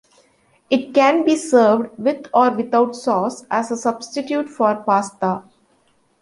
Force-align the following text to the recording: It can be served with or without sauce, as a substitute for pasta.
It 0.71 0.95
can 0.95 1.23
be 1.23 1.35
served 1.35 1.91
with 1.99 2.25
or 2.33 2.49
without 2.49 2.95
sauce, 2.95 3.45
as 3.51 3.69
a 3.69 3.77
substitute 3.77 4.49
for 4.49 4.77
pasta. 4.83 5.43